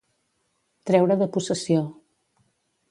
Treure 0.91 1.19
de 1.21 1.29
possessió. 1.37 1.87